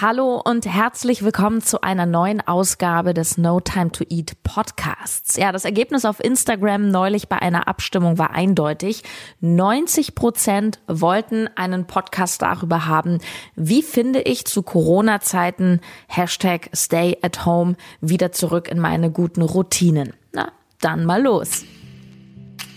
[0.00, 5.36] Hallo und herzlich willkommen zu einer neuen Ausgabe des No Time to Eat Podcasts.
[5.36, 9.02] Ja, das Ergebnis auf Instagram neulich bei einer Abstimmung war eindeutig.
[9.40, 13.18] 90 Prozent wollten einen Podcast darüber haben,
[13.56, 20.12] wie finde ich zu Corona-Zeiten Hashtag Stay at Home wieder zurück in meine guten Routinen.
[20.32, 21.64] Na, dann mal los.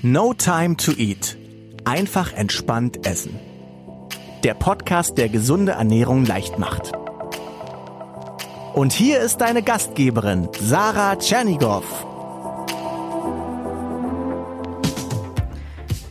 [0.02, 1.38] No Time to Eat.
[1.86, 3.40] Einfach entspannt essen.
[4.44, 6.94] Der Podcast, der gesunde Ernährung leicht macht.
[8.74, 11.84] Und hier ist deine Gastgeberin, Sarah Tschernigow.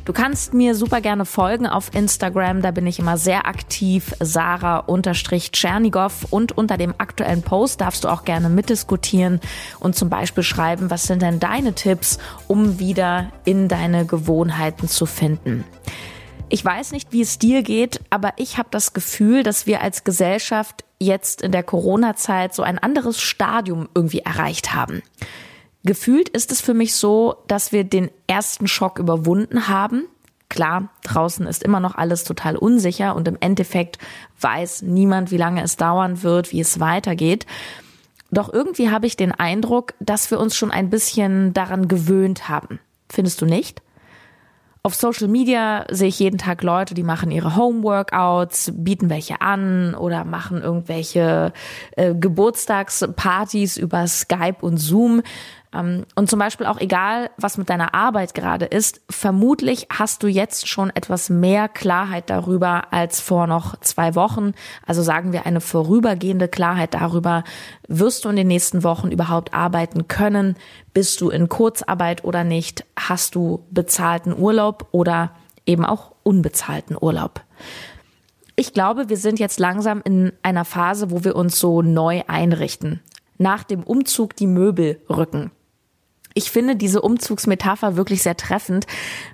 [0.05, 6.27] Du kannst mir super gerne folgen auf Instagram, da bin ich immer sehr aktiv, Sarah-Tschernigow
[6.30, 9.41] und unter dem aktuellen Post darfst du auch gerne mitdiskutieren
[9.78, 15.06] und zum Beispiel schreiben, was sind denn deine Tipps, um wieder in deine Gewohnheiten zu
[15.06, 15.64] finden.
[16.52, 20.02] Ich weiß nicht, wie es dir geht, aber ich habe das Gefühl, dass wir als
[20.02, 25.00] Gesellschaft jetzt in der Corona-Zeit so ein anderes Stadium irgendwie erreicht haben.
[25.84, 30.06] Gefühlt ist es für mich so, dass wir den ersten Schock überwunden haben.
[30.48, 33.98] Klar, draußen ist immer noch alles total unsicher und im Endeffekt
[34.41, 37.47] weiß niemand, wie lange es dauern wird, wie es weitergeht.
[38.32, 42.80] Doch irgendwie habe ich den Eindruck, dass wir uns schon ein bisschen daran gewöhnt haben.
[43.08, 43.82] Findest du nicht?
[44.83, 49.95] Auf Social Media sehe ich jeden Tag Leute, die machen ihre Homeworkouts, bieten welche an
[49.95, 51.53] oder machen irgendwelche
[51.97, 55.20] äh, Geburtstagspartys über Skype und Zoom.
[55.72, 60.26] Ähm, und zum Beispiel auch egal, was mit deiner Arbeit gerade ist, vermutlich hast du
[60.26, 64.52] jetzt schon etwas mehr Klarheit darüber als vor noch zwei Wochen.
[64.86, 67.44] Also sagen wir eine vorübergehende Klarheit darüber,
[67.88, 70.56] wirst du in den nächsten Wochen überhaupt arbeiten können?
[70.92, 72.84] Bist du in Kurzarbeit oder nicht?
[72.98, 75.32] Hast du bezahlten Urlaub oder
[75.66, 77.42] eben auch unbezahlten Urlaub?
[78.56, 83.00] Ich glaube, wir sind jetzt langsam in einer Phase, wo wir uns so neu einrichten.
[83.38, 85.50] Nach dem Umzug die Möbel rücken.
[86.34, 88.87] Ich finde diese Umzugsmetapher wirklich sehr treffend,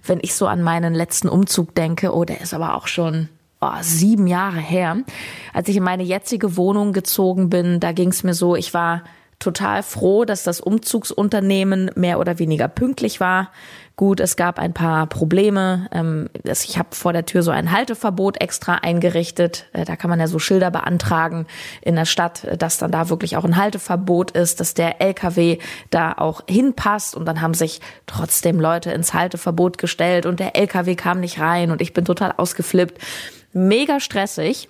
[0.04, 2.14] wenn ich so an meinen letzten Umzug denke.
[2.14, 3.28] Oh, der ist aber auch schon
[3.60, 4.98] oh, sieben Jahre her.
[5.52, 9.02] Als ich in meine jetzige Wohnung gezogen bin, da ging es mir so, ich war
[9.38, 13.50] total froh, dass das Umzugsunternehmen mehr oder weniger pünktlich war.
[13.96, 15.88] Gut, es gab ein paar Probleme.
[15.90, 19.66] Ähm, ich habe vor der Tür so ein Halteverbot extra eingerichtet.
[19.72, 21.46] Äh, da kann man ja so Schilder beantragen
[21.80, 25.58] in der Stadt, äh, dass dann da wirklich auch ein Halteverbot ist, dass der LKW
[25.90, 27.14] da auch hinpasst.
[27.14, 31.70] Und dann haben sich trotzdem Leute ins Halteverbot gestellt und der LKW kam nicht rein
[31.70, 33.02] und ich bin total ausgeflippt.
[33.52, 34.68] Mega stressig.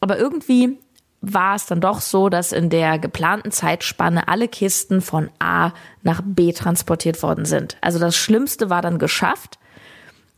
[0.00, 0.78] Aber irgendwie
[1.22, 5.70] war es dann doch so, dass in der geplanten Zeitspanne alle Kisten von A
[6.02, 7.76] nach B transportiert worden sind.
[7.80, 9.58] Also das Schlimmste war dann geschafft.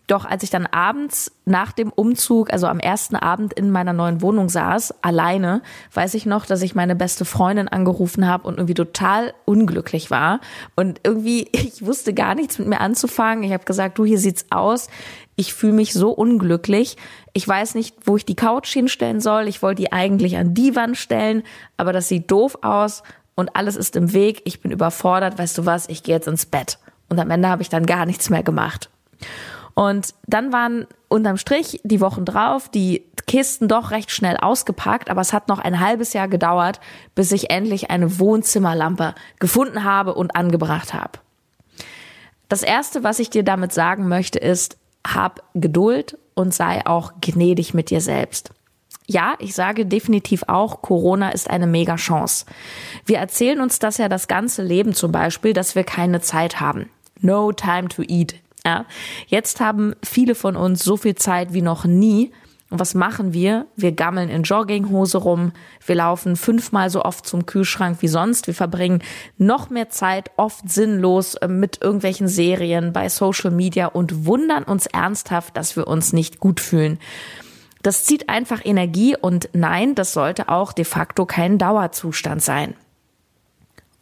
[0.06, 4.20] Doch als ich dann abends nach dem Umzug, also am ersten Abend in meiner neuen
[4.20, 5.62] Wohnung saß, alleine,
[5.94, 10.40] weiß ich noch, dass ich meine beste Freundin angerufen habe und irgendwie total unglücklich war.
[10.76, 13.44] Und irgendwie, ich wusste gar nichts mit mir anzufangen.
[13.44, 14.88] Ich habe gesagt, du, hier sieht's aus.
[15.36, 16.96] Ich fühle mich so unglücklich.
[17.32, 19.48] Ich weiß nicht, wo ich die Couch hinstellen soll.
[19.48, 21.42] Ich wollte die eigentlich an die Wand stellen,
[21.76, 23.02] aber das sieht doof aus
[23.34, 24.42] und alles ist im Weg.
[24.44, 25.38] Ich bin überfordert.
[25.38, 25.88] Weißt du was?
[25.88, 26.78] Ich gehe jetzt ins Bett.
[27.08, 28.90] Und am Ende habe ich dann gar nichts mehr gemacht.
[29.74, 35.20] Und dann waren unterm Strich die Wochen drauf die Kisten doch recht schnell ausgepackt, aber
[35.20, 36.80] es hat noch ein halbes Jahr gedauert,
[37.14, 41.18] bis ich endlich eine Wohnzimmerlampe gefunden habe und angebracht habe.
[42.48, 44.76] Das erste, was ich dir damit sagen möchte, ist,
[45.06, 48.50] hab Geduld und sei auch gnädig mit dir selbst.
[49.06, 52.46] Ja, ich sage definitiv auch, Corona ist eine Mega-Chance.
[53.04, 56.88] Wir erzählen uns das ja das ganze Leben zum Beispiel, dass wir keine Zeit haben.
[57.20, 58.36] No time to eat.
[58.64, 58.86] Ja,
[59.26, 62.32] jetzt haben viele von uns so viel Zeit wie noch nie.
[62.74, 63.68] Und was machen wir?
[63.76, 65.52] Wir gammeln in Jogginghose rum.
[65.86, 68.48] Wir laufen fünfmal so oft zum Kühlschrank wie sonst.
[68.48, 69.00] Wir verbringen
[69.38, 74.86] noch mehr Zeit, oft sinnlos, äh, mit irgendwelchen Serien bei Social Media und wundern uns
[74.86, 76.98] ernsthaft, dass wir uns nicht gut fühlen.
[77.84, 82.74] Das zieht einfach Energie und nein, das sollte auch de facto kein Dauerzustand sein.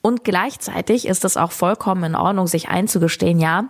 [0.01, 3.69] Und gleichzeitig ist es auch vollkommen in Ordnung, sich einzugestehen, ja,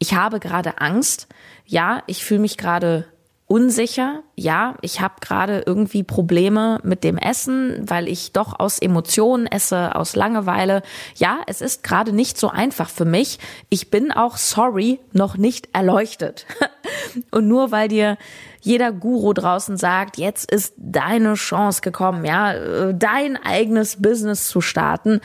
[0.00, 1.28] ich habe gerade Angst,
[1.66, 3.06] ja, ich fühle mich gerade
[3.50, 9.48] unsicher, ja, ich habe gerade irgendwie Probleme mit dem Essen, weil ich doch aus Emotionen
[9.48, 10.82] esse, aus Langeweile.
[11.16, 13.40] Ja, es ist gerade nicht so einfach für mich.
[13.68, 16.46] Ich bin auch, sorry, noch nicht erleuchtet.
[17.32, 18.18] Und nur weil dir
[18.60, 25.20] jeder Guru draußen sagt, jetzt ist deine Chance gekommen, ja, dein eigenes Business zu starten,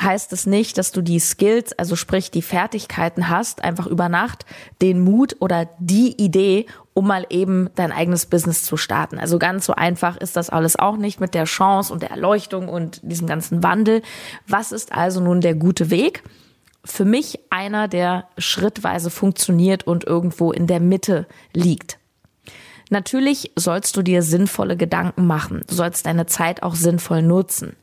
[0.00, 4.46] heißt es nicht, dass du die Skills, also sprich die Fertigkeiten hast, einfach über Nacht
[4.80, 9.18] den Mut oder die Idee, um mal eben dein eigenes Business zu starten.
[9.18, 12.68] Also ganz so einfach ist das alles auch nicht mit der Chance und der Erleuchtung
[12.68, 14.02] und diesem ganzen Wandel.
[14.46, 16.22] Was ist also nun der gute Weg?
[16.84, 21.98] Für mich einer, der schrittweise funktioniert und irgendwo in der Mitte liegt.
[22.88, 25.62] Natürlich sollst du dir sinnvolle Gedanken machen.
[25.68, 27.76] Du sollst deine Zeit auch sinnvoll nutzen.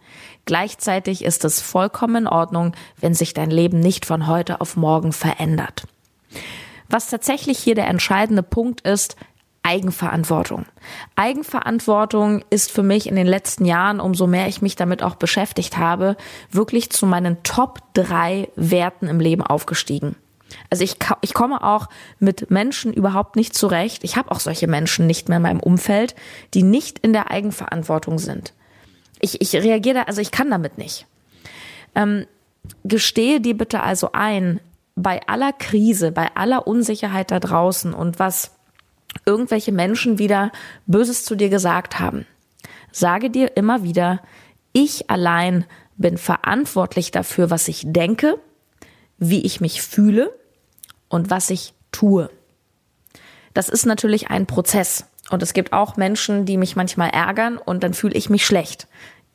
[0.47, 5.11] Gleichzeitig ist es vollkommen in Ordnung, wenn sich dein Leben nicht von heute auf morgen
[5.11, 5.83] verändert.
[6.87, 9.17] Was tatsächlich hier der entscheidende Punkt ist,
[9.61, 10.65] Eigenverantwortung.
[11.17, 15.77] Eigenverantwortung ist für mich in den letzten Jahren, umso mehr ich mich damit auch beschäftigt
[15.77, 16.15] habe,
[16.49, 20.15] wirklich zu meinen Top drei Werten im Leben aufgestiegen.
[20.69, 21.89] Also ich, ich komme auch
[22.19, 24.05] mit Menschen überhaupt nicht zurecht.
[24.05, 26.15] Ich habe auch solche Menschen nicht mehr in meinem Umfeld,
[26.53, 28.53] die nicht in der Eigenverantwortung sind.
[29.19, 31.07] Ich, ich reagiere da, also ich kann damit nicht.
[31.95, 32.25] Ähm,
[32.83, 34.59] gestehe dir bitte also ein,
[34.95, 38.51] bei aller Krise, bei aller Unsicherheit da draußen und was
[39.25, 40.51] irgendwelche Menschen wieder
[40.85, 42.25] Böses zu dir gesagt haben,
[42.91, 44.21] sage dir immer wieder,
[44.73, 45.65] ich allein
[45.97, 48.39] bin verantwortlich dafür, was ich denke,
[49.17, 50.31] wie ich mich fühle
[51.09, 52.29] und was ich tue.
[53.53, 55.05] Das ist natürlich ein Prozess.
[55.29, 58.87] Und es gibt auch Menschen, die mich manchmal ärgern und dann fühle ich mich schlecht.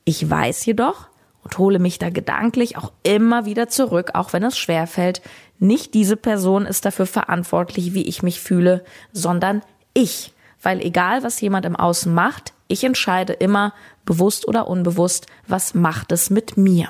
[0.05, 1.09] Ich weiß jedoch
[1.45, 5.23] und hole mich da gedanklich auch immer wieder zurück, auch wenn es schwer fällt.
[5.59, 9.63] Nicht diese Person ist dafür verantwortlich, wie ich mich fühle, sondern
[9.95, 10.33] ich.
[10.63, 13.75] Weil egal, was jemand im Außen macht, ich entscheide immer,
[14.05, 16.89] bewusst oder unbewusst, was macht es mit mir.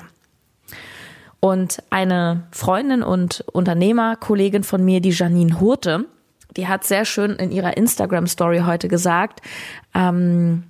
[1.39, 6.05] Und eine Freundin und Unternehmerkollegin von mir, die Janine Hurte,
[6.55, 9.41] die hat sehr schön in ihrer Instagram-Story heute gesagt,
[9.93, 10.63] ähm,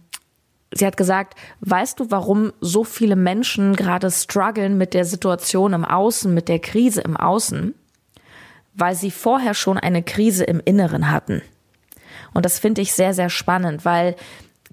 [0.71, 5.85] sie hat gesagt, weißt du, warum so viele Menschen gerade strugglen mit der Situation im
[5.85, 7.75] Außen, mit der Krise im Außen?
[8.73, 11.43] Weil sie vorher schon eine Krise im Inneren hatten.
[12.33, 14.15] Und das finde ich sehr, sehr spannend, weil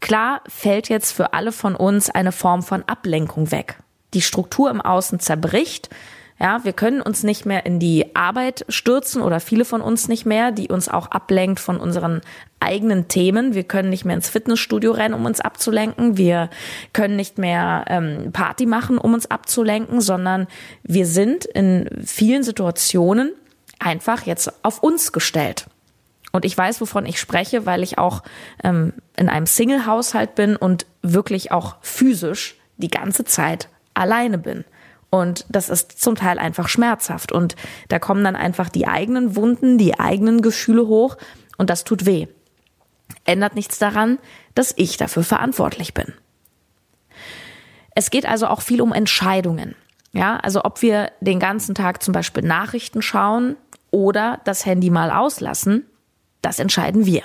[0.01, 3.77] klar fällt jetzt für alle von uns eine Form von Ablenkung weg
[4.15, 5.91] die Struktur im Außen zerbricht.
[6.41, 10.25] Ja, wir können uns nicht mehr in die Arbeit stürzen oder viele von uns nicht
[10.25, 12.23] mehr, die uns auch ablenkt von unseren
[12.61, 13.53] eigenen Themen.
[13.53, 16.17] Wir können nicht mehr ins Fitnessstudio rennen, um uns abzulenken.
[16.17, 16.49] Wir
[16.95, 20.47] können nicht mehr ähm, Party machen, um uns abzulenken, sondern
[20.83, 23.35] wir sind in vielen Situationen
[23.79, 25.67] einfach jetzt auf uns gestellt.
[26.33, 28.23] Und ich weiß, wovon ich spreche, weil ich auch
[28.65, 34.65] ähm, in einem Single-Haushalt bin und wirklich auch physisch die ganze Zeit alleine bin.
[35.11, 37.33] Und das ist zum Teil einfach schmerzhaft.
[37.33, 37.57] Und
[37.89, 41.17] da kommen dann einfach die eigenen Wunden, die eigenen Gefühle hoch
[41.59, 42.29] und das tut weh.
[43.25, 44.19] Ändert nichts daran,
[44.55, 46.15] dass ich dafür verantwortlich bin.
[47.95, 49.75] Es geht also auch viel um Entscheidungen.
[50.12, 53.57] Ja, also ob wir den ganzen Tag zum Beispiel Nachrichten schauen
[53.91, 55.87] oder das Handy mal auslassen,
[56.43, 57.23] das entscheiden wir.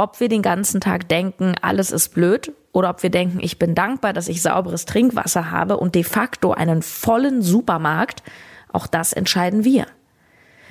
[0.00, 3.74] Ob wir den ganzen Tag denken, alles ist blöd oder ob wir denken, ich bin
[3.74, 8.22] dankbar, dass ich sauberes Trinkwasser habe und de facto einen vollen Supermarkt,
[8.72, 9.84] auch das entscheiden wir.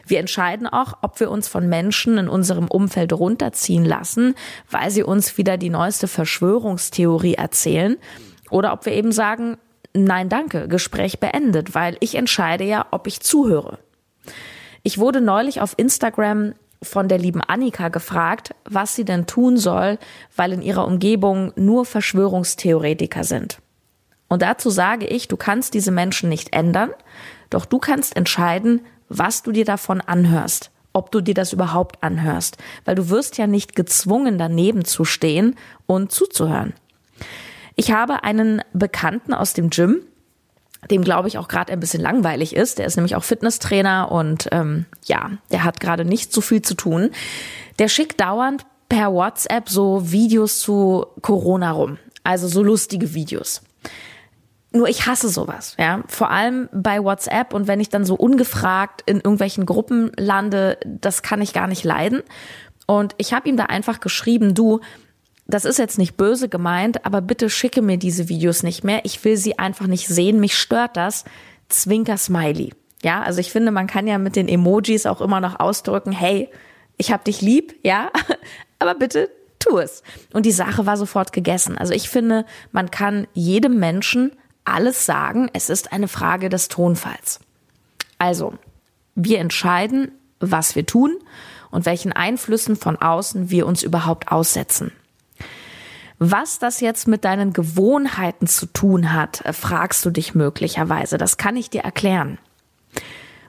[0.08, 4.34] Wir entscheiden auch, ob wir uns von Menschen in unserem Umfeld runterziehen lassen,
[4.68, 7.98] weil sie uns wieder die neueste Verschwörungstheorie erzählen,
[8.50, 9.58] oder ob wir eben sagen,
[9.94, 13.78] nein, danke, Gespräch beendet, weil ich entscheide ja, ob ich zuhöre.
[14.82, 19.98] Ich wurde neulich auf Instagram von der lieben Annika gefragt, was sie denn tun soll,
[20.36, 23.60] weil in ihrer Umgebung nur Verschwörungstheoretiker sind.
[24.28, 26.92] Und dazu sage ich, du kannst diese Menschen nicht ändern,
[27.50, 32.58] doch du kannst entscheiden, was du dir davon anhörst, ob du dir das überhaupt anhörst,
[32.86, 35.56] weil du wirst ja nicht gezwungen, daneben zu stehen
[35.88, 36.74] und zuzuhören.
[37.76, 40.02] Ich habe einen Bekannten aus dem Gym,
[40.90, 42.80] dem glaube ich auch gerade ein bisschen langweilig ist.
[42.80, 46.74] Der ist nämlich auch Fitnesstrainer und ähm, ja, der hat gerade nicht so viel zu
[46.74, 47.12] tun.
[47.80, 51.98] Der schickt dauernd per WhatsApp so Videos zu Corona rum.
[52.24, 53.62] Also so lustige Videos.
[54.72, 56.04] Nur ich hasse sowas, ja.
[56.08, 61.24] Vor allem bei WhatsApp und wenn ich dann so ungefragt in irgendwelchen Gruppen lande, das
[61.24, 62.22] kann ich gar nicht leiden.
[62.86, 64.80] Und ich habe ihm da einfach geschrieben, du,
[65.50, 69.02] das ist jetzt nicht böse gemeint, aber bitte schicke mir diese Videos nicht mehr.
[69.04, 70.40] Ich will sie einfach nicht sehen.
[70.40, 71.26] Mich stört das.
[71.70, 72.74] Zwinker Smiley.
[73.04, 76.50] Ja, also ich finde, man kann ja mit den Emojis auch immer noch ausdrücken, hey,
[76.98, 78.12] ich hab dich lieb, ja,
[78.80, 80.04] aber bitte tu es.
[80.34, 81.78] Und die Sache war sofort gegessen.
[81.78, 84.32] Also ich finde, man kann jedem Menschen
[84.66, 85.50] alles sagen.
[85.54, 87.40] Es ist eine Frage des Tonfalls.
[88.18, 88.54] Also,
[89.16, 91.18] wir entscheiden, was wir tun
[91.72, 94.92] und welchen Einflüssen von außen wir uns überhaupt aussetzen.
[96.20, 101.18] Was das jetzt mit deinen Gewohnheiten zu tun hat, äh, fragst du dich möglicherweise.
[101.18, 102.38] Das kann ich dir erklären.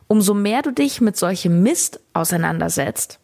[0.06, 3.18] Umso mehr du dich mit solchem Mist auseinandersetzt,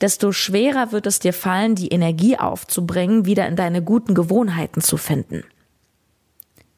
[0.00, 4.98] desto schwerer wird es dir fallen, die Energie aufzubringen, wieder in deine guten Gewohnheiten zu
[4.98, 5.44] finden.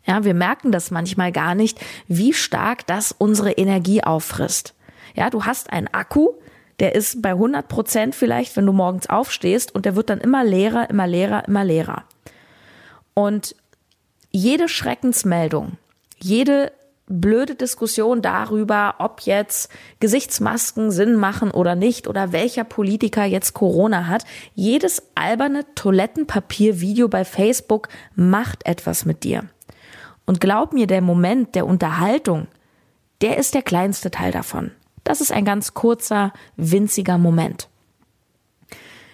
[0.05, 4.75] Ja, wir merken das manchmal gar nicht, wie stark das unsere Energie auffrisst.
[5.15, 6.35] Ja, du hast einen Akku,
[6.81, 10.45] der ist bei 100 Prozent vielleicht, wenn du morgens aufstehst und der wird dann immer
[10.45, 12.05] leerer, immer leerer, immer leerer.
[13.15, 13.57] Und
[14.31, 15.79] jede Schreckensmeldung,
[16.21, 16.73] jede
[17.07, 24.07] blöde Diskussion darüber, ob jetzt Gesichtsmasken Sinn machen oder nicht oder welcher Politiker jetzt Corona
[24.07, 24.25] hat.
[24.55, 29.45] Jedes alberne Toilettenpapier-Video bei Facebook macht etwas mit dir.
[30.27, 32.49] Und glaub mir, der Moment der Unterhaltung,
[33.21, 34.73] der ist der kleinste Teil davon.
[35.07, 37.69] Das ist ein ganz kurzer, winziger Moment.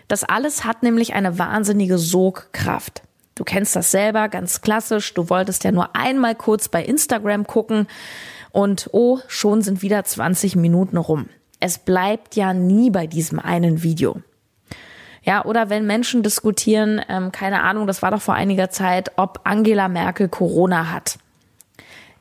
[0.09, 3.03] Das alles hat nämlich eine wahnsinnige Sogkraft.
[3.35, 5.13] Du kennst das selber, ganz klassisch.
[5.13, 7.89] Du wolltest ja nur einmal kurz bei Instagram gucken
[8.53, 11.29] und oh, schon sind wieder 20 Minuten rum.
[11.61, 14.23] Es bleibt ja nie bei diesem einen Video.
[15.25, 19.41] Ja, oder wenn Menschen diskutieren, ähm, keine Ahnung, das war doch vor einiger Zeit, ob
[19.45, 21.19] Angela Merkel Corona hat.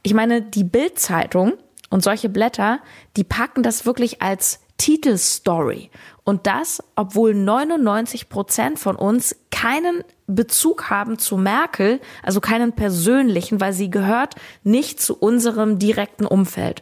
[0.04, 1.54] Ich meine, die Bildzeitung
[1.91, 2.79] und solche Blätter,
[3.17, 5.91] die packen das wirklich als Titelstory.
[6.24, 13.62] Und das, obwohl 99 Prozent von uns keinen Bezug haben zu Merkel, also keinen persönlichen,
[13.62, 16.81] weil sie gehört nicht zu unserem direkten Umfeld.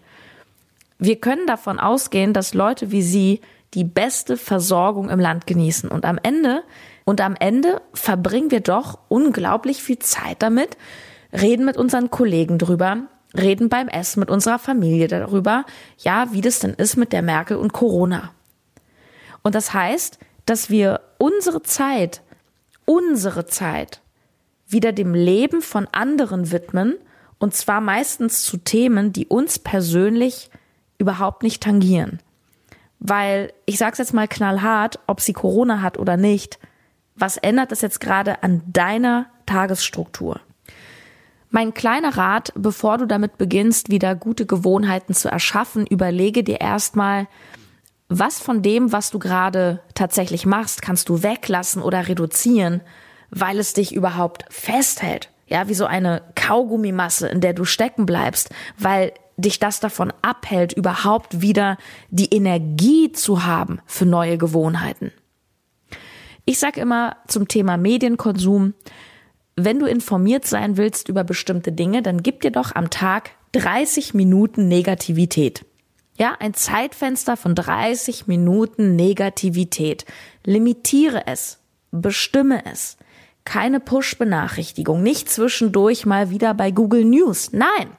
[0.97, 3.41] Wir können davon ausgehen, dass Leute wie sie
[3.73, 5.89] die beste Versorgung im Land genießen.
[5.89, 6.63] Und am Ende,
[7.03, 10.77] und am Ende verbringen wir doch unglaublich viel Zeit damit,
[11.33, 13.07] reden mit unseren Kollegen drüber,
[13.38, 15.65] reden beim Essen mit unserer Familie darüber,
[15.98, 18.31] ja, wie das denn ist mit der Merkel und Corona.
[19.43, 22.21] Und das heißt, dass wir unsere Zeit,
[22.86, 24.01] unsere Zeit
[24.67, 26.95] wieder dem Leben von anderen widmen,
[27.38, 30.50] und zwar meistens zu Themen, die uns persönlich
[30.98, 32.19] überhaupt nicht tangieren.
[33.00, 36.59] Weil, ich sag's jetzt mal knallhart, ob sie Corona hat oder nicht,
[37.15, 40.41] was ändert das jetzt gerade an deiner Tagesstruktur?
[41.51, 47.27] Mein kleiner Rat, bevor du damit beginnst, wieder gute Gewohnheiten zu erschaffen, überlege dir erstmal,
[48.08, 52.82] was von dem, was du gerade tatsächlich machst, kannst du weglassen oder reduzieren,
[53.32, 55.32] weil es dich überhaupt festhält.
[55.48, 60.74] Ja, wie so eine Kaugummimasse, in der du stecken bleibst, weil dich das davon abhält,
[60.74, 61.77] überhaupt wieder
[62.10, 65.12] die Energie zu haben für neue Gewohnheiten.
[66.46, 68.74] Ich sag immer zum Thema Medienkonsum,
[69.65, 74.13] wenn du informiert sein willst über bestimmte Dinge, dann gib dir doch am Tag 30
[74.13, 75.65] Minuten Negativität.
[76.17, 80.05] Ja, ein Zeitfenster von 30 Minuten Negativität.
[80.43, 81.59] Limitiere es.
[81.91, 82.97] Bestimme es.
[83.45, 85.01] Keine Push-Benachrichtigung.
[85.01, 87.51] Nicht zwischendurch mal wieder bei Google News.
[87.53, 87.89] Nein.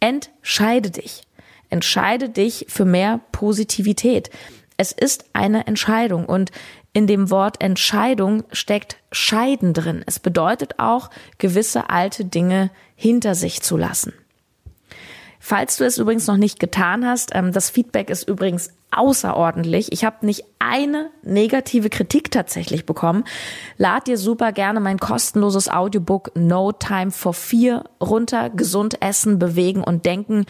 [0.00, 1.22] Entscheide dich.
[1.70, 4.30] Entscheide dich für mehr Positivität.
[4.76, 6.50] Es ist eine Entscheidung und
[6.96, 10.02] in dem Wort Entscheidung steckt Scheiden drin.
[10.06, 14.14] Es bedeutet auch, gewisse alte Dinge hinter sich zu lassen.
[15.38, 19.92] Falls du es übrigens noch nicht getan hast, ähm, das Feedback ist übrigens außerordentlich.
[19.92, 23.24] Ich habe nicht eine negative Kritik tatsächlich bekommen.
[23.76, 28.48] Lad dir super gerne mein kostenloses Audiobook No Time for Fear runter.
[28.48, 30.46] Gesund essen, bewegen und denken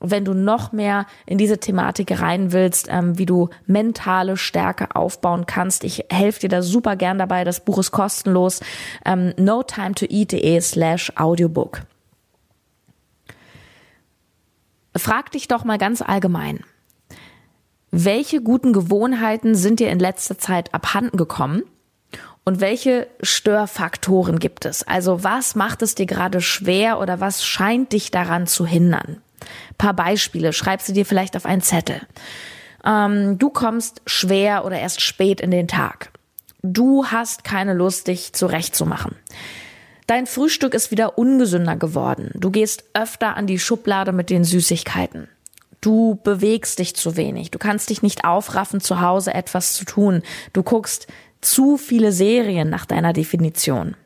[0.00, 5.46] wenn du noch mehr in diese Thematik rein willst, ähm, wie du mentale Stärke aufbauen
[5.46, 5.84] kannst.
[5.84, 7.44] Ich helfe dir da super gern dabei.
[7.44, 8.60] Das Buch ist kostenlos.
[9.04, 11.82] Ähm, no time to eat.de slash audiobook.
[14.96, 16.64] Frag dich doch mal ganz allgemein.
[17.90, 21.62] Welche guten Gewohnheiten sind dir in letzter Zeit abhanden gekommen?
[22.44, 24.82] Und welche Störfaktoren gibt es?
[24.82, 29.20] Also was macht es dir gerade schwer oder was scheint dich daran zu hindern?
[29.76, 32.00] Paar Beispiele, schreib sie dir vielleicht auf einen Zettel.
[32.84, 36.10] Ähm, du kommst schwer oder erst spät in den Tag.
[36.62, 39.14] Du hast keine Lust, dich zurechtzumachen.
[40.06, 42.30] Dein Frühstück ist wieder ungesünder geworden.
[42.34, 45.28] Du gehst öfter an die Schublade mit den Süßigkeiten.
[45.80, 47.50] Du bewegst dich zu wenig.
[47.50, 50.22] Du kannst dich nicht aufraffen, zu Hause etwas zu tun.
[50.52, 51.06] Du guckst
[51.40, 53.96] zu viele Serien nach deiner Definition.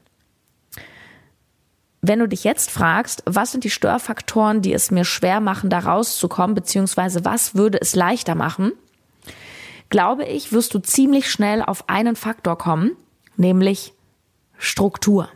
[2.04, 5.78] Wenn du dich jetzt fragst, was sind die Störfaktoren, die es mir schwer machen, da
[5.78, 8.72] rauszukommen, beziehungsweise was würde es leichter machen,
[9.88, 12.96] glaube ich, wirst du ziemlich schnell auf einen Faktor kommen,
[13.36, 13.94] nämlich
[14.58, 15.28] Struktur.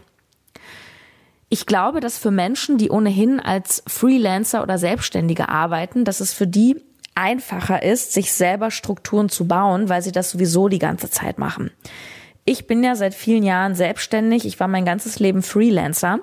[1.48, 6.48] Ich glaube, dass für Menschen, die ohnehin als Freelancer oder Selbstständige arbeiten, dass es für
[6.48, 6.82] die
[7.14, 11.70] einfacher ist, sich selber Strukturen zu bauen, weil sie das sowieso die ganze Zeit machen.
[12.44, 16.20] ich bin ja seit vielen Jahren selbstständig, ich war mein ganzes Leben Freelancer.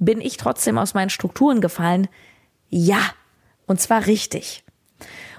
[0.00, 2.08] Bin ich trotzdem aus meinen Strukturen gefallen?
[2.68, 3.00] Ja,
[3.66, 4.64] und zwar richtig.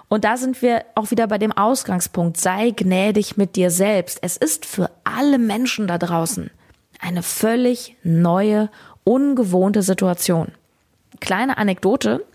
[0.07, 2.37] Und da sind wir auch wieder bei dem Ausgangspunkt.
[2.37, 4.19] Sei gnädig mit dir selbst.
[4.21, 6.51] Es ist für alle Menschen da draußen
[6.99, 8.69] eine völlig neue,
[9.03, 10.51] ungewohnte Situation.
[11.19, 12.25] Kleine Anekdote.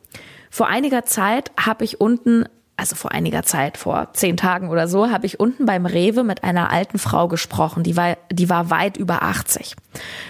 [0.50, 5.10] Vor einiger Zeit habe ich unten also vor einiger Zeit, vor zehn Tagen oder so,
[5.10, 8.96] habe ich unten beim Rewe mit einer alten Frau gesprochen, die war, die war weit
[8.96, 9.76] über 80.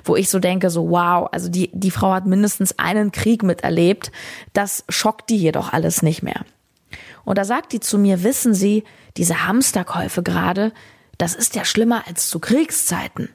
[0.05, 4.13] Wo ich so denke, so wow, also die, die Frau hat mindestens einen Krieg miterlebt,
[4.53, 6.45] das schockt die jedoch alles nicht mehr.
[7.25, 8.85] Und da sagt die zu mir, wissen Sie,
[9.17, 10.73] diese Hamsterkäufe gerade,
[11.19, 13.29] das ist ja schlimmer als zu Kriegszeiten.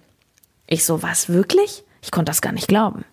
[0.68, 1.84] Ich so, was wirklich?
[2.02, 3.04] Ich konnte das gar nicht glauben.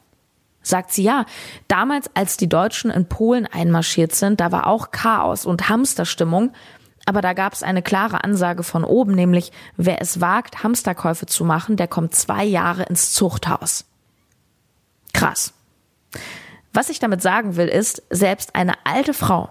[0.69, 1.25] Sagt sie ja.
[1.67, 6.53] Damals, als die Deutschen in Polen einmarschiert sind, da war auch Chaos und Hamsterstimmung.
[7.07, 11.47] Aber da gab es eine klare Ansage von oben, nämlich wer es wagt, Hamsterkäufe zu
[11.47, 13.87] machen, der kommt zwei Jahre ins Zuchthaus.
[15.15, 15.55] Krass.
[16.75, 19.49] Was ich damit sagen will, ist, selbst eine alte Frau,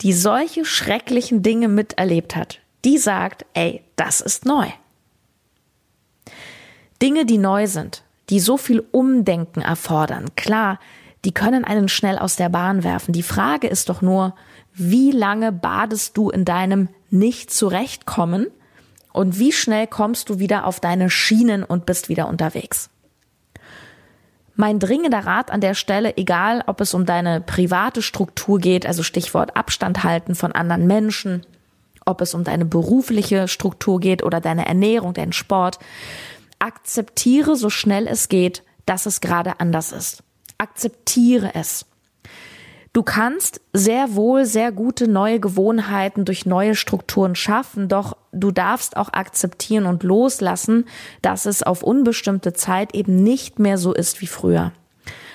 [0.00, 4.68] die solche schrecklichen Dinge miterlebt hat, die sagt, ey, das ist neu.
[7.02, 10.26] Dinge, die neu sind, die so viel Umdenken erfordern.
[10.36, 10.78] Klar,
[11.24, 13.12] die können einen schnell aus der Bahn werfen.
[13.12, 14.34] Die Frage ist doch nur,
[14.74, 18.46] wie lange badest du in deinem nicht zurechtkommen
[19.12, 22.90] und wie schnell kommst du wieder auf deine Schienen und bist wieder unterwegs?
[24.54, 29.02] Mein dringender Rat an der Stelle, egal ob es um deine private Struktur geht, also
[29.02, 31.46] Stichwort Abstand halten von anderen Menschen,
[32.04, 35.78] ob es um deine berufliche Struktur geht oder deine Ernährung, deinen Sport,
[36.58, 40.22] akzeptiere so schnell es geht, dass es gerade anders ist.
[40.58, 41.86] Akzeptiere es.
[42.92, 48.96] Du kannst sehr wohl sehr gute neue Gewohnheiten durch neue Strukturen schaffen, doch du darfst
[48.96, 50.86] auch akzeptieren und loslassen,
[51.22, 54.72] dass es auf unbestimmte Zeit eben nicht mehr so ist wie früher.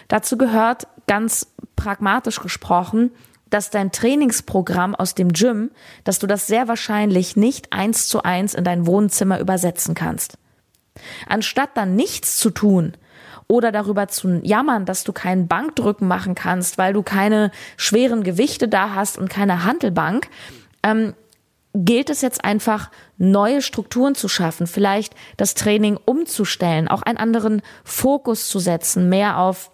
[0.07, 3.11] Dazu gehört ganz pragmatisch gesprochen,
[3.49, 5.69] dass dein Trainingsprogramm aus dem Gym,
[6.03, 10.37] dass du das sehr wahrscheinlich nicht eins zu eins in dein Wohnzimmer übersetzen kannst.
[11.27, 12.93] Anstatt dann nichts zu tun
[13.47, 18.67] oder darüber zu jammern, dass du keinen Bankdrücken machen kannst, weil du keine schweren Gewichte
[18.67, 20.29] da hast und keine Handelbank,
[20.83, 21.13] ähm,
[21.73, 27.61] gilt es jetzt einfach, neue Strukturen zu schaffen, vielleicht das Training umzustellen, auch einen anderen
[27.83, 29.71] Fokus zu setzen, mehr auf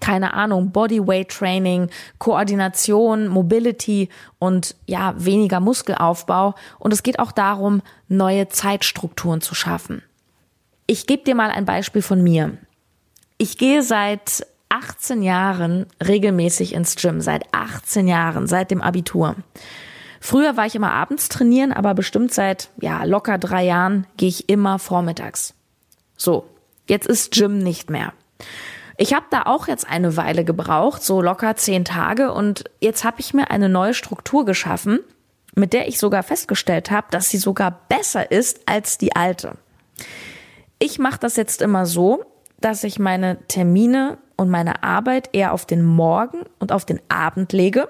[0.00, 1.88] keine Ahnung, Bodyweight Training,
[2.18, 4.08] Koordination, Mobility
[4.40, 6.54] und ja, weniger Muskelaufbau.
[6.80, 10.02] Und es geht auch darum, neue Zeitstrukturen zu schaffen.
[10.86, 12.58] Ich gebe dir mal ein Beispiel von mir.
[13.38, 19.36] Ich gehe seit 18 Jahren regelmäßig ins Gym, seit 18 Jahren, seit dem Abitur.
[20.20, 24.48] Früher war ich immer abends trainieren, aber bestimmt seit ja locker drei Jahren gehe ich
[24.48, 25.54] immer vormittags.
[26.16, 26.50] So,
[26.88, 28.12] jetzt ist Gym nicht mehr.
[28.96, 33.20] Ich habe da auch jetzt eine Weile gebraucht, so locker zehn Tage, und jetzt habe
[33.20, 35.00] ich mir eine neue Struktur geschaffen,
[35.54, 39.56] mit der ich sogar festgestellt habe, dass sie sogar besser ist als die alte.
[40.78, 42.24] Ich mache das jetzt immer so,
[42.60, 47.52] dass ich meine Termine und meine Arbeit eher auf den Morgen und auf den Abend
[47.52, 47.88] lege.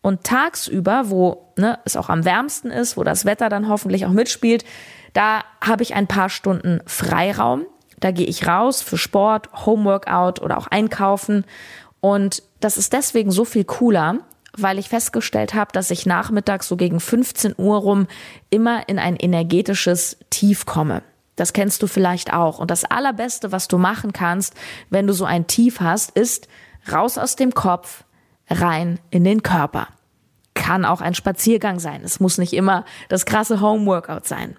[0.00, 4.10] Und tagsüber, wo ne, es auch am wärmsten ist, wo das Wetter dann hoffentlich auch
[4.10, 4.64] mitspielt,
[5.12, 7.66] da habe ich ein paar Stunden Freiraum.
[8.00, 11.44] Da gehe ich raus für Sport, Homeworkout oder auch einkaufen.
[12.00, 14.18] Und das ist deswegen so viel cooler,
[14.56, 18.08] weil ich festgestellt habe, dass ich nachmittags so gegen 15 Uhr rum
[18.50, 21.02] immer in ein energetisches Tief komme.
[21.36, 22.58] Das kennst du vielleicht auch.
[22.58, 24.54] Und das Allerbeste, was du machen kannst,
[24.90, 26.48] wenn du so ein Tief hast, ist
[26.90, 28.04] raus aus dem Kopf,
[28.48, 29.88] rein in den Körper.
[30.54, 32.02] Kann auch ein Spaziergang sein.
[32.04, 34.56] Es muss nicht immer das krasse Homeworkout sein.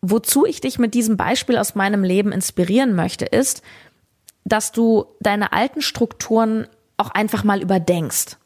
[0.00, 3.62] Wozu ich dich mit diesem Beispiel aus meinem Leben inspirieren möchte, ist,
[4.44, 8.39] dass du deine alten Strukturen auch einfach mal überdenkst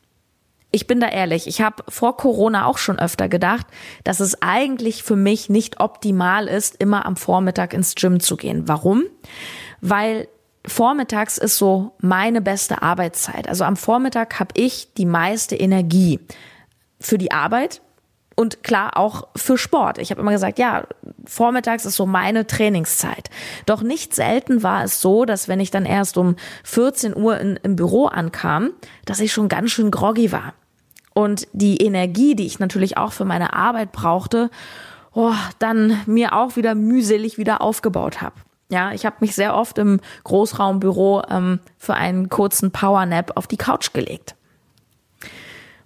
[0.74, 3.66] ich bin da ehrlich, ich habe vor Corona auch schon öfter gedacht,
[4.02, 8.66] dass es eigentlich für mich nicht optimal ist, immer am Vormittag ins Gym zu gehen.
[8.66, 9.04] Warum?
[9.80, 10.26] Weil
[10.66, 13.48] vormittags ist so meine beste Arbeitszeit.
[13.48, 16.18] Also am Vormittag habe ich die meiste Energie
[16.98, 17.80] für die Arbeit
[18.34, 19.98] und klar auch für Sport.
[19.98, 20.88] Ich habe immer gesagt, ja,
[21.24, 23.30] vormittags ist so meine Trainingszeit.
[23.66, 26.34] Doch nicht selten war es so, dass wenn ich dann erst um
[26.64, 28.70] 14 Uhr in, im Büro ankam,
[29.04, 30.54] dass ich schon ganz schön groggy war
[31.14, 34.50] und die Energie, die ich natürlich auch für meine Arbeit brauchte,
[35.12, 38.34] oh, dann mir auch wieder mühselig wieder aufgebaut habe.
[38.70, 43.56] Ja, ich habe mich sehr oft im Großraumbüro ähm, für einen kurzen Powernap auf die
[43.56, 44.34] Couch gelegt.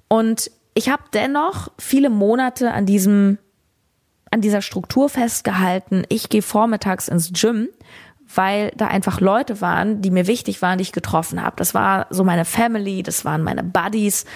[0.08, 3.38] Und ich habe dennoch viele Monate an diesem
[4.30, 6.04] an dieser Struktur festgehalten.
[6.10, 7.68] Ich gehe vormittags ins Gym,
[8.34, 11.56] weil da einfach Leute waren, die mir wichtig waren, die ich getroffen habe.
[11.56, 14.26] Das war so meine Family, das waren meine Buddies.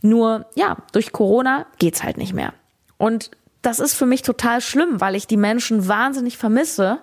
[0.00, 2.52] Nur ja, durch Corona geht's halt nicht mehr.
[2.96, 3.30] Und
[3.62, 6.98] das ist für mich total schlimm, weil ich die Menschen wahnsinnig vermisse.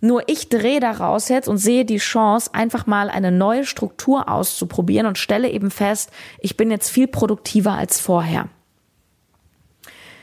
[0.00, 5.06] Nur ich drehe daraus jetzt und sehe die Chance, einfach mal eine neue Struktur auszuprobieren
[5.06, 8.48] und stelle eben fest, ich bin jetzt viel produktiver als vorher.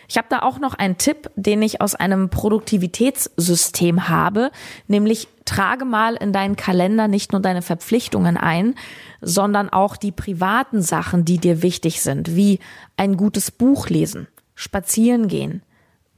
[0.07, 4.51] Ich habe da auch noch einen Tipp, den ich aus einem Produktivitätssystem habe,
[4.87, 8.75] nämlich trage mal in deinen Kalender nicht nur deine Verpflichtungen ein,
[9.21, 12.59] sondern auch die privaten Sachen, die dir wichtig sind, wie
[12.97, 15.63] ein gutes Buch lesen, spazieren gehen,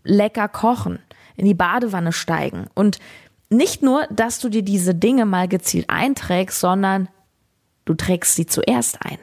[0.04, 1.00] lecker kochen,
[1.36, 3.00] in die Badewanne steigen und
[3.50, 7.08] nicht nur, dass du dir diese Dinge mal gezielt einträgst, sondern
[7.86, 9.20] du trägst sie zuerst ein.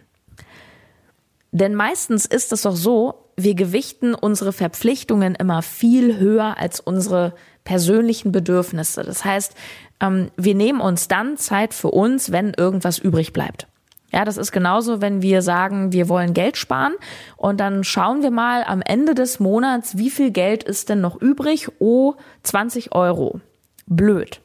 [1.53, 7.35] Denn meistens ist es doch so, wir gewichten unsere Verpflichtungen immer viel höher als unsere
[7.65, 9.03] persönlichen Bedürfnisse.
[9.03, 9.55] Das heißt,
[10.01, 13.67] ähm, wir nehmen uns dann Zeit für uns, wenn irgendwas übrig bleibt.
[14.13, 16.95] Ja, das ist genauso, wenn wir sagen, wir wollen Geld sparen
[17.37, 21.21] und dann schauen wir mal am Ende des Monats, wie viel Geld ist denn noch
[21.21, 21.69] übrig?
[21.81, 23.41] Oh, 20 Euro.
[23.87, 24.41] Blöd.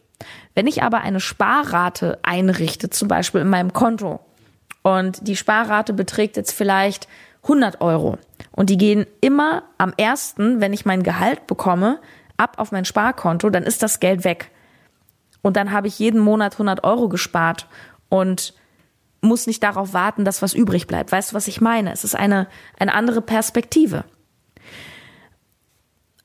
[0.55, 4.19] Wenn ich aber eine Sparrate einrichte, zum Beispiel in meinem Konto,
[4.81, 7.07] und die Sparrate beträgt jetzt vielleicht
[7.43, 8.17] 100 Euro.
[8.51, 11.99] Und die gehen immer am ersten, wenn ich mein Gehalt bekomme,
[12.37, 14.51] ab auf mein Sparkonto, dann ist das Geld weg.
[15.41, 17.67] Und dann habe ich jeden Monat 100 Euro gespart
[18.09, 18.53] und
[19.21, 21.11] muss nicht darauf warten, dass was übrig bleibt.
[21.11, 21.91] Weißt du, was ich meine?
[21.91, 22.47] Es ist eine,
[22.79, 24.05] eine andere Perspektive.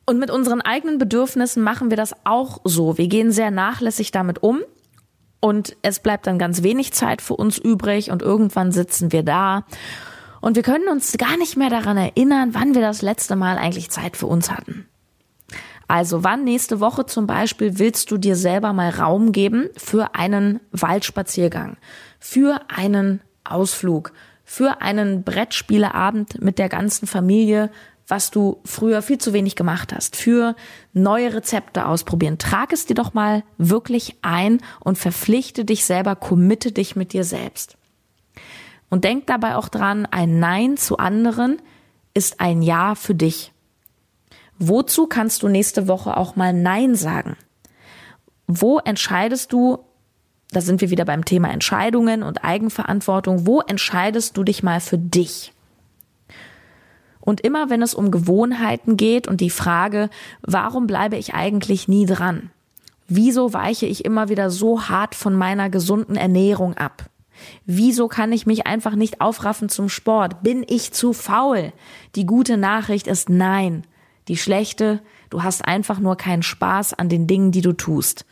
[0.07, 2.99] Und mit unseren eigenen Bedürfnissen machen wir das auch so.
[2.99, 4.61] Wir gehen sehr nachlässig damit um
[5.41, 9.65] und es bleibt dann ganz wenig Zeit für uns übrig und irgendwann sitzen wir da
[10.45, 13.91] und wir können uns gar nicht mehr daran erinnern, wann wir das letzte Mal eigentlich
[13.91, 14.87] Zeit für uns hatten.
[15.89, 20.61] Also wann nächste Woche zum Beispiel willst du dir selber mal Raum geben für einen
[20.71, 21.79] Waldspaziergang,
[22.19, 24.13] für einen Ausflug,
[24.45, 27.71] für einen Brettspieleabend mit der ganzen Familie,
[28.07, 30.57] was du früher viel zu wenig gemacht hast, für
[30.93, 32.37] neue Rezepte ausprobieren.
[32.37, 37.25] Trag es dir doch mal wirklich ein und verpflichte dich selber, committe dich mit dir
[37.25, 37.79] selbst.
[38.95, 41.61] Und denk dabei auch dran, ein Nein zu anderen
[42.15, 43.51] ist ein Ja für dich.
[44.61, 47.37] Wozu kannst du nächste Woche auch mal Nein sagen?
[48.47, 49.81] Wo entscheidest du,
[50.53, 54.97] da sind wir wieder beim Thema Entscheidungen und Eigenverantwortung, wo entscheidest du dich mal für
[54.97, 55.53] dich?
[57.19, 60.09] Und immer wenn es um Gewohnheiten geht und die Frage,
[60.41, 62.51] warum bleibe ich eigentlich nie dran?
[63.09, 67.11] Wieso weiche ich immer wieder so hart von meiner gesunden Ernährung ab?
[67.67, 70.43] Wieso kann ich mich einfach nicht aufraffen zum Sport?
[70.43, 71.73] Bin ich zu faul?
[72.15, 73.87] Die gute Nachricht ist nein.
[74.29, 78.25] Die schlechte, du hast einfach nur keinen Spaß an den Dingen, die du tust.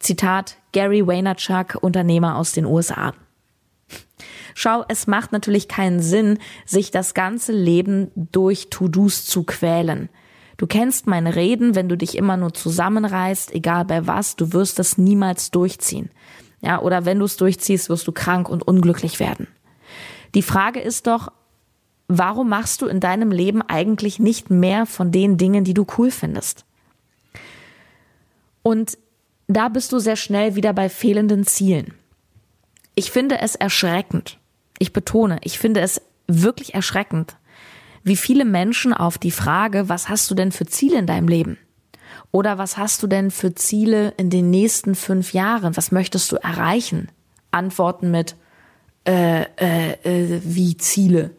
[0.00, 3.14] Zitat Gary Vaynerchuk, Unternehmer aus den USA.
[4.54, 10.08] Schau, es macht natürlich keinen Sinn, sich das ganze Leben durch To-Dos zu quälen.
[10.56, 14.78] Du kennst meine Reden, wenn du dich immer nur zusammenreißt, egal bei was, du wirst
[14.78, 16.10] es niemals durchziehen.
[16.66, 19.46] Ja, oder wenn du es durchziehst, wirst du krank und unglücklich werden.
[20.34, 21.30] Die Frage ist doch,
[22.08, 26.10] warum machst du in deinem Leben eigentlich nicht mehr von den Dingen, die du cool
[26.10, 26.64] findest?
[28.64, 28.98] Und
[29.46, 31.94] da bist du sehr schnell wieder bei fehlenden Zielen.
[32.96, 34.40] Ich finde es erschreckend.
[34.80, 37.36] Ich betone, ich finde es wirklich erschreckend,
[38.02, 41.58] wie viele Menschen auf die Frage, was hast du denn für Ziele in deinem Leben?
[42.36, 45.74] Oder was hast du denn für Ziele in den nächsten fünf Jahren?
[45.74, 47.10] Was möchtest du erreichen?
[47.50, 48.36] Antworten mit
[49.06, 51.30] äh, äh, äh, wie Ziele.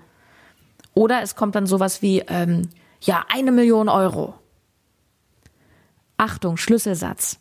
[0.96, 4.34] Oder es kommt dann sowas wie ähm, ja eine Million Euro.
[6.18, 7.38] Achtung, Schlüsselsatz.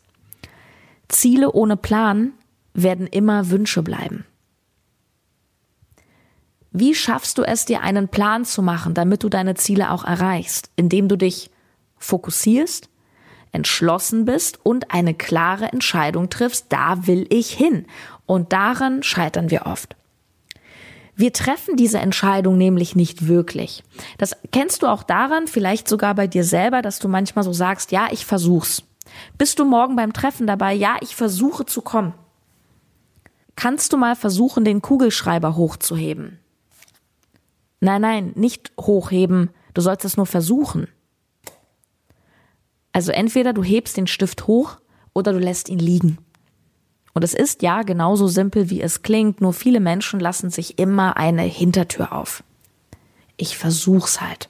[1.07, 2.33] Ziele ohne Plan
[2.75, 4.23] werden immer Wünsche bleiben.
[6.69, 10.69] Wie schaffst du es, dir einen Plan zu machen, damit du deine Ziele auch erreichst?
[10.75, 11.49] Indem du dich
[11.97, 12.87] fokussierst,
[13.51, 17.85] entschlossen bist und eine klare Entscheidung triffst, da will ich hin.
[18.25, 19.95] Und daran scheitern wir oft.
[21.15, 23.83] Wir treffen diese Entscheidung nämlich nicht wirklich.
[24.19, 27.91] Das kennst du auch daran, vielleicht sogar bei dir selber, dass du manchmal so sagst,
[27.91, 28.83] ja, ich versuch's.
[29.37, 30.73] Bist du morgen beim Treffen dabei?
[30.73, 32.13] Ja, ich versuche zu kommen.
[33.55, 36.39] Kannst du mal versuchen, den Kugelschreiber hochzuheben?
[37.79, 39.49] Nein, nein, nicht hochheben.
[39.73, 40.87] Du sollst es nur versuchen.
[42.93, 44.77] Also entweder du hebst den Stift hoch
[45.13, 46.17] oder du lässt ihn liegen.
[47.13, 51.17] Und es ist ja genauso simpel, wie es klingt, nur viele Menschen lassen sich immer
[51.17, 52.43] eine Hintertür auf.
[53.37, 54.49] Ich versuch's halt.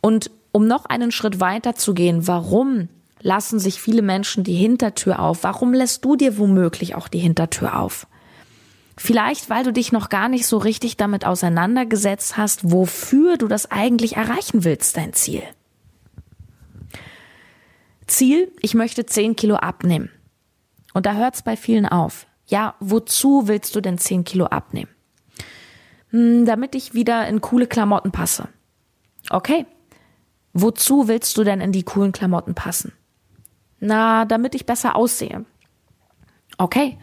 [0.00, 2.88] Und Um noch einen Schritt weiter zu gehen, warum
[3.22, 5.44] lassen sich viele Menschen die Hintertür auf?
[5.44, 8.06] Warum lässt du dir womöglich auch die Hintertür auf?
[8.98, 13.70] Vielleicht, weil du dich noch gar nicht so richtig damit auseinandergesetzt hast, wofür du das
[13.70, 15.42] eigentlich erreichen willst, dein Ziel.
[18.06, 20.10] Ziel, ich möchte 10 Kilo abnehmen.
[20.92, 22.26] Und da hört es bei vielen auf.
[22.46, 24.90] Ja, wozu willst du denn 10 Kilo abnehmen?
[26.10, 28.48] Hm, damit ich wieder in coole Klamotten passe.
[29.30, 29.66] Okay.
[30.52, 32.92] Wozu willst du denn in die coolen Klamotten passen?
[33.80, 35.44] Na, damit ich besser aussehe.
[36.58, 36.98] Okay.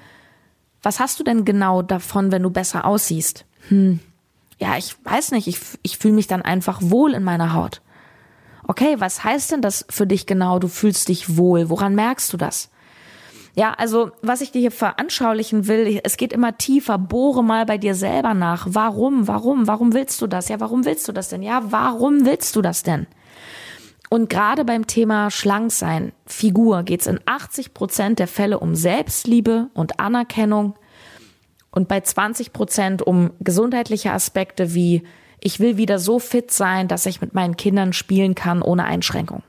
[0.81, 3.45] Was hast du denn genau davon, wenn du besser aussiehst?
[3.69, 3.99] Hm.
[4.59, 5.47] Ja, ich weiß nicht.
[5.47, 7.81] Ich, ich fühle mich dann einfach wohl in meiner Haut.
[8.69, 10.59] Okay, was heißt denn das für dich genau?
[10.59, 11.71] Du fühlst dich wohl.
[11.71, 12.69] Woran merkst du das?
[13.55, 16.99] Ja, also was ich dir hier veranschaulichen will, es geht immer tiefer.
[16.99, 18.67] Bohre mal bei dir selber nach.
[18.69, 19.27] Warum?
[19.27, 19.65] Warum?
[19.65, 20.49] Warum willst du das?
[20.49, 21.41] Ja, warum willst du das denn?
[21.41, 23.07] Ja, warum willst du das denn?
[24.07, 29.69] Und gerade beim Thema Schlanksein, Figur, geht es in 80 Prozent der Fälle um Selbstliebe
[29.73, 30.75] und Anerkennung
[31.71, 35.07] und bei 20 Prozent um gesundheitliche Aspekte wie
[35.41, 39.43] ich will wieder so fit sein, dass ich mit meinen Kindern spielen kann ohne Einschränkung.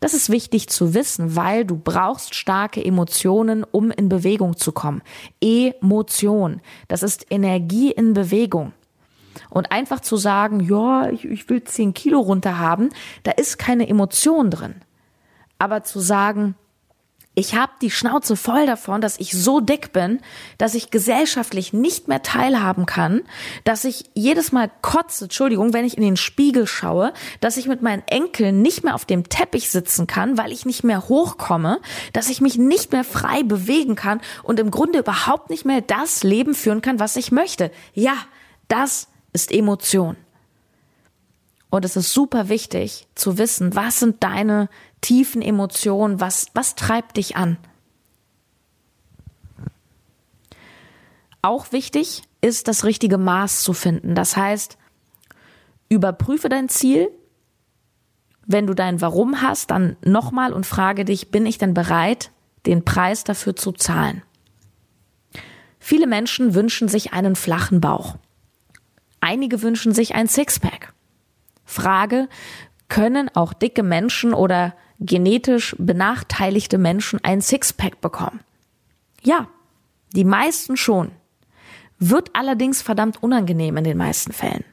[0.00, 5.02] Das ist wichtig zu wissen, weil du brauchst starke Emotionen, um in Bewegung zu kommen.
[5.40, 8.72] Emotion, das ist Energie in Bewegung.
[9.50, 12.90] Und einfach zu sagen, ja, ich, ich will 10 Kilo runter haben,
[13.24, 14.76] da ist keine Emotion drin.
[15.58, 16.54] Aber zu sagen,
[17.36, 20.20] ich habe die Schnauze voll davon, dass ich so dick bin,
[20.56, 23.22] dass ich gesellschaftlich nicht mehr teilhaben kann,
[23.64, 27.82] dass ich jedes Mal kotze, Entschuldigung, wenn ich in den Spiegel schaue, dass ich mit
[27.82, 31.80] meinen Enkeln nicht mehr auf dem Teppich sitzen kann, weil ich nicht mehr hochkomme,
[32.12, 36.22] dass ich mich nicht mehr frei bewegen kann und im Grunde überhaupt nicht mehr das
[36.22, 37.72] Leben führen kann, was ich möchte.
[37.94, 38.14] Ja,
[38.68, 40.16] das ist Emotion.
[41.68, 44.68] Und es ist super wichtig zu wissen, was sind deine
[45.04, 47.58] tiefen Emotionen, was, was treibt dich an?
[51.42, 54.14] Auch wichtig ist, das richtige Maß zu finden.
[54.14, 54.78] Das heißt,
[55.90, 57.10] überprüfe dein Ziel.
[58.46, 62.30] Wenn du dein Warum hast, dann nochmal und frage dich, bin ich denn bereit,
[62.64, 64.22] den Preis dafür zu zahlen?
[65.78, 68.16] Viele Menschen wünschen sich einen flachen Bauch.
[69.20, 70.94] Einige wünschen sich ein Sixpack.
[71.66, 72.26] Frage,
[72.88, 78.40] können auch dicke Menschen oder genetisch benachteiligte Menschen ein Sixpack bekommen?
[79.22, 79.48] Ja,
[80.14, 81.10] die meisten schon.
[81.98, 84.64] Wird allerdings verdammt unangenehm in den meisten Fällen.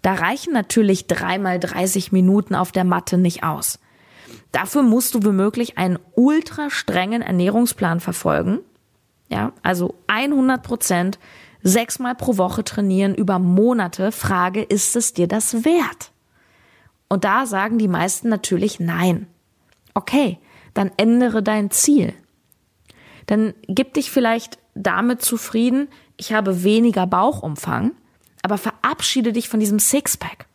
[0.00, 3.78] Da reichen natürlich dreimal 30 Minuten auf der Matte nicht aus.
[4.50, 8.60] Dafür musst du womöglich einen ultra strengen Ernährungsplan verfolgen.
[9.28, 11.18] Ja, also 100 Prozent
[11.62, 16.11] sechsmal pro Woche trainieren über Monate, Frage, ist es dir das wert?
[17.12, 19.26] Und da sagen die meisten natürlich nein.
[19.92, 20.38] Okay,
[20.72, 22.14] dann ändere dein Ziel.
[23.26, 27.92] Dann gib dich vielleicht damit zufrieden, ich habe weniger Bauchumfang,
[28.40, 30.46] aber verabschiede dich von diesem Sixpack.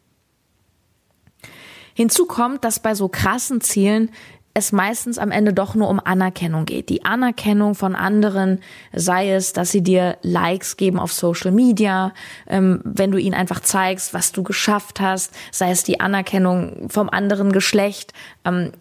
[1.94, 4.10] Hinzu kommt, dass bei so krassen Zielen
[4.58, 6.90] es meistens am Ende doch nur um Anerkennung geht.
[6.90, 8.60] Die Anerkennung von anderen,
[8.92, 12.12] sei es, dass sie dir Likes geben auf Social Media,
[12.48, 17.08] ähm, wenn du ihnen einfach zeigst, was du geschafft hast, sei es die Anerkennung vom
[17.10, 18.14] anderen Geschlecht,
[18.46, 18.72] ähm,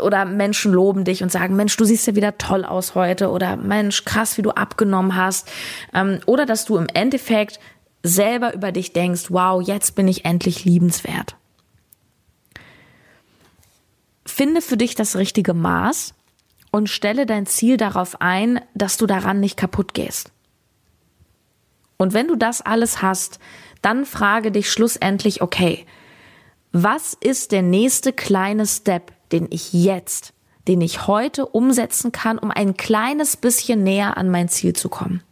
[0.00, 3.56] oder Menschen loben dich und sagen, Mensch, du siehst ja wieder toll aus heute oder
[3.56, 5.50] Mensch, krass, wie du abgenommen hast.
[5.94, 7.58] Ähm, oder dass du im Endeffekt
[8.02, 11.36] selber über dich denkst, wow, jetzt bin ich endlich liebenswert.
[14.32, 16.14] Finde für dich das richtige Maß
[16.70, 20.32] und stelle dein Ziel darauf ein, dass du daran nicht kaputt gehst.
[21.98, 23.40] Und wenn du das alles hast,
[23.82, 25.84] dann frage dich schlussendlich, okay,
[26.72, 30.32] was ist der nächste kleine Step, den ich jetzt,
[30.66, 35.22] den ich heute umsetzen kann, um ein kleines bisschen näher an mein Ziel zu kommen?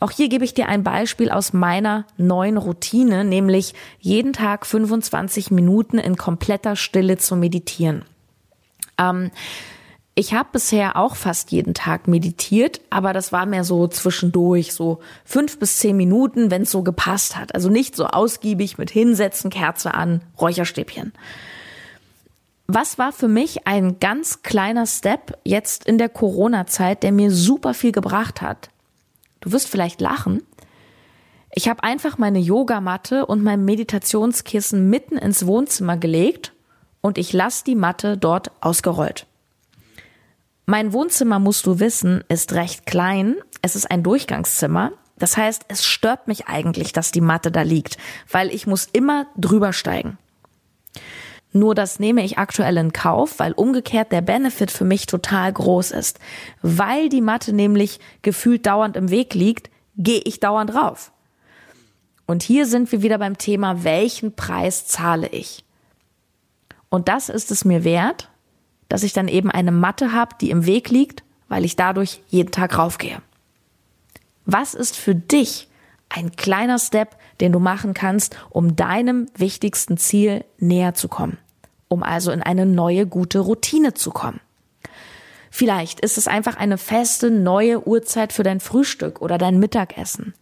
[0.00, 5.50] Auch hier gebe ich dir ein Beispiel aus meiner neuen Routine, nämlich jeden Tag 25
[5.50, 8.04] Minuten in kompletter Stille zu meditieren.
[8.96, 9.30] Ähm,
[10.14, 14.98] ich habe bisher auch fast jeden Tag meditiert, aber das war mehr so zwischendurch, so
[15.24, 17.54] fünf bis zehn Minuten, wenn es so gepasst hat.
[17.54, 21.12] Also nicht so ausgiebig mit Hinsetzen, Kerze an, Räucherstäbchen.
[22.66, 27.72] Was war für mich ein ganz kleiner Step jetzt in der Corona-Zeit, der mir super
[27.72, 28.70] viel gebracht hat?
[29.40, 30.42] Du wirst vielleicht lachen.
[31.52, 36.52] Ich habe einfach meine Yogamatte und mein Meditationskissen mitten ins Wohnzimmer gelegt
[37.00, 39.26] und ich lasse die Matte dort ausgerollt.
[40.66, 43.36] Mein Wohnzimmer, musst du wissen, ist recht klein.
[43.62, 44.92] Es ist ein Durchgangszimmer.
[45.16, 47.96] Das heißt, es stört mich eigentlich, dass die Matte da liegt,
[48.30, 50.18] weil ich muss immer drüber steigen.
[51.52, 55.92] Nur das nehme ich aktuell in Kauf, weil umgekehrt der Benefit für mich total groß
[55.92, 56.18] ist.
[56.60, 61.12] Weil die Matte nämlich gefühlt dauernd im Weg liegt, gehe ich dauernd drauf.
[62.26, 65.64] Und hier sind wir wieder beim Thema, welchen Preis zahle ich?
[66.90, 68.28] Und das ist es mir wert,
[68.90, 72.50] dass ich dann eben eine Matte habe, die im Weg liegt, weil ich dadurch jeden
[72.50, 73.22] Tag raufgehe.
[74.44, 75.68] Was ist für dich
[76.08, 81.38] ein kleiner Step, den du machen kannst, um deinem wichtigsten Ziel näher zu kommen,
[81.88, 84.40] um also in eine neue gute Routine zu kommen?
[85.50, 90.34] Vielleicht ist es einfach eine feste neue Uhrzeit für dein Frühstück oder dein Mittagessen.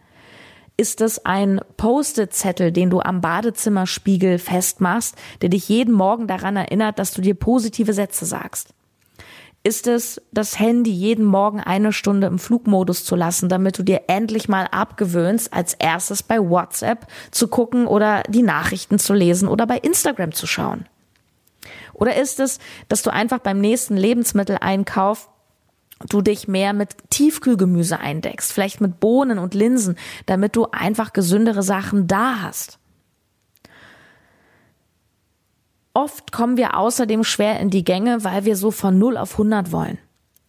[0.76, 6.98] Ist es ein Post-it-Zettel, den du am Badezimmerspiegel festmachst, der dich jeden Morgen daran erinnert,
[6.98, 8.74] dass du dir positive Sätze sagst?
[9.66, 14.02] Ist es das Handy jeden Morgen eine Stunde im Flugmodus zu lassen, damit du dir
[14.07, 19.66] endlich mal abgewöhnst, als erstes bei WhatsApp zu gucken oder die Nachrichten zu lesen oder
[19.66, 20.87] bei Instagram zu schauen?
[21.94, 25.31] Oder ist es, dass du einfach beim nächsten Lebensmitteleinkauf
[26.09, 31.64] du dich mehr mit Tiefkühlgemüse eindeckst, vielleicht mit Bohnen und Linsen, damit du einfach gesündere
[31.64, 32.79] Sachen da hast.
[35.96, 39.72] Oft kommen wir außerdem schwer in die Gänge, weil wir so von 0 auf 100
[39.72, 39.96] wollen.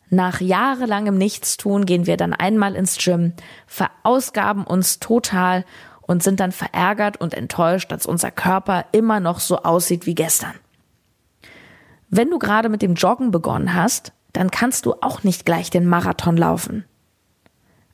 [0.10, 3.31] Nach jahrelangem Nichtstun gehen wir dann einmal ins Gym,
[3.65, 5.63] verausgaben uns total
[6.01, 10.53] und sind dann verärgert und enttäuscht, dass unser Körper immer noch so aussieht wie gestern.
[12.10, 15.88] Wenn du gerade mit dem Joggen begonnen hast, dann kannst du auch nicht gleich den
[15.88, 16.83] Marathon laufen.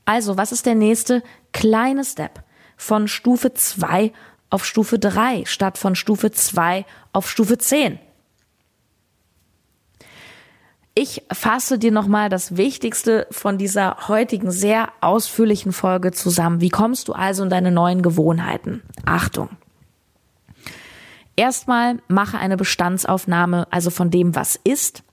[0.05, 2.41] Also, was ist der nächste kleine Step
[2.77, 4.11] von Stufe 2
[4.53, 7.99] auf Stufe 3 statt von Stufe 2 auf Stufe 10?
[10.95, 16.61] Ich fasse dir nochmal das Wichtigste von dieser heutigen sehr ausführlichen Folge zusammen.
[16.61, 18.83] Wie kommst du also in deine neuen Gewohnheiten?
[19.05, 19.49] Achtung!
[21.35, 25.03] Erstmal mache eine Bestandsaufnahme, also von dem, was ist,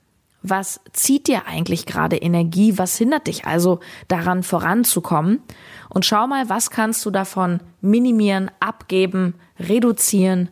[0.43, 2.77] was zieht dir eigentlich gerade Energie?
[2.77, 5.41] Was hindert dich also daran voranzukommen?
[5.89, 10.49] Und schau mal, was kannst du davon minimieren, abgeben, reduzieren?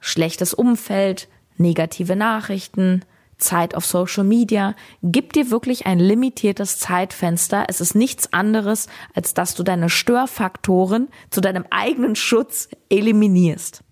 [0.00, 3.04] Schlechtes Umfeld, negative Nachrichten,
[3.36, 4.74] Zeit auf Social Media.
[5.02, 7.66] Gib dir wirklich ein limitiertes Zeitfenster.
[7.68, 13.84] Es ist nichts anderes, als dass du deine Störfaktoren zu deinem eigenen Schutz eliminierst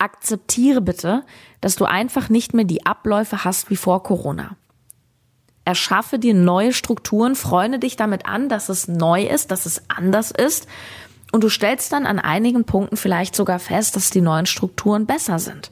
[0.00, 1.24] akzeptiere bitte,
[1.60, 4.56] dass du einfach nicht mehr die Abläufe hast wie vor Corona.
[5.64, 10.30] Erschaffe dir neue Strukturen, freunde dich damit an, dass es neu ist, dass es anders
[10.30, 10.66] ist
[11.32, 15.38] und du stellst dann an einigen Punkten vielleicht sogar fest, dass die neuen Strukturen besser
[15.38, 15.70] sind.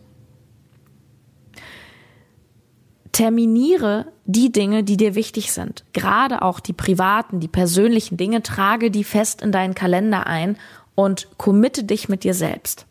[3.12, 5.84] Terminiere die Dinge, die dir wichtig sind.
[5.92, 10.56] Gerade auch die privaten, die persönlichen Dinge, trage die fest in deinen Kalender ein
[10.94, 12.86] und committe dich mit dir selbst.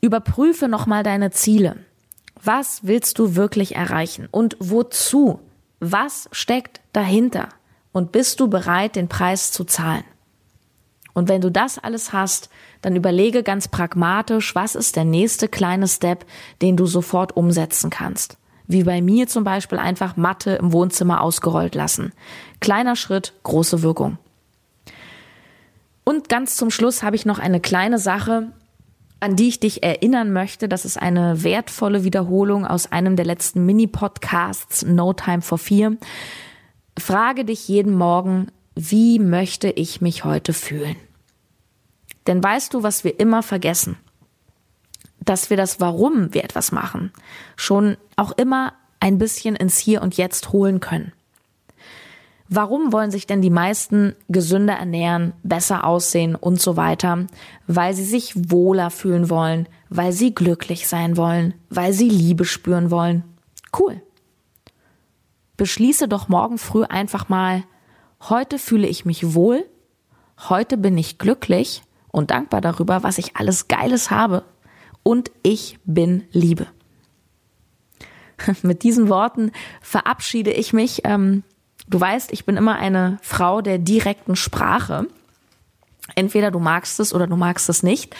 [0.00, 1.76] Überprüfe nochmal deine Ziele.
[2.42, 5.40] Was willst du wirklich erreichen und wozu?
[5.78, 7.48] Was steckt dahinter?
[7.92, 10.04] Und bist du bereit, den Preis zu zahlen?
[11.12, 12.50] Und wenn du das alles hast,
[12.82, 16.24] dann überlege ganz pragmatisch, was ist der nächste kleine Step,
[16.62, 18.38] den du sofort umsetzen kannst.
[18.66, 22.12] Wie bei mir zum Beispiel einfach Matte im Wohnzimmer ausgerollt lassen.
[22.60, 24.18] Kleiner Schritt, große Wirkung.
[26.04, 28.52] Und ganz zum Schluss habe ich noch eine kleine Sache,
[29.20, 30.68] an die ich dich erinnern möchte.
[30.68, 35.92] Das ist eine wertvolle Wiederholung aus einem der letzten Mini-Podcasts No Time for Fear.
[36.98, 40.96] Frage dich jeden Morgen, wie möchte ich mich heute fühlen?
[42.26, 43.96] Denn weißt du, was wir immer vergessen?
[45.20, 47.12] Dass wir das Warum wir etwas machen
[47.56, 51.12] schon auch immer ein bisschen ins Hier und Jetzt holen können.
[52.52, 57.28] Warum wollen sich denn die meisten gesünder ernähren, besser aussehen und so weiter?
[57.68, 62.90] Weil sie sich wohler fühlen wollen, weil sie glücklich sein wollen, weil sie Liebe spüren
[62.90, 63.22] wollen.
[63.78, 64.02] Cool.
[65.56, 67.62] Beschließe doch morgen früh einfach mal,
[68.28, 69.64] heute fühle ich mich wohl,
[70.48, 74.42] heute bin ich glücklich und dankbar darüber, was ich alles Geiles habe
[75.04, 76.66] und ich bin Liebe.
[78.62, 81.02] Mit diesen Worten verabschiede ich mich.
[81.04, 81.44] Ähm,
[81.90, 85.08] Du weißt, ich bin immer eine Frau der direkten Sprache.
[86.14, 88.14] Entweder du magst es oder du magst es nicht.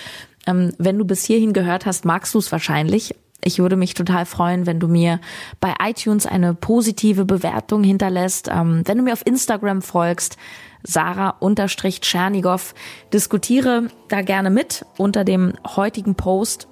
[0.47, 3.15] Ähm, wenn du bis hierhin gehört hast, magst du es wahrscheinlich.
[3.43, 5.21] Ich würde mich total freuen, wenn du mir
[5.61, 10.37] bei iTunes eine positive Bewertung hinterlässt, ähm, wenn du mir auf Instagram folgst,
[10.83, 12.75] Sarah-Tschernigow.
[13.13, 16.67] Diskutiere da gerne mit unter dem heutigen Post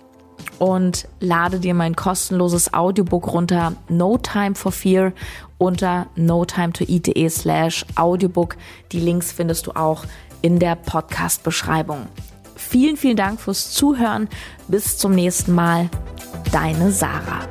[0.59, 5.13] und lade dir mein kostenloses Audiobook runter, No Time for Fear,
[5.59, 8.57] unter notimetoeat.de slash Audiobook.
[8.93, 10.05] Die Links findest du auch
[10.41, 12.07] in der Podcast-Beschreibung.
[12.57, 14.29] Vielen, vielen Dank fürs Zuhören.
[14.69, 15.89] Bis zum nächsten Mal.
[16.53, 17.47] Deine Sarah.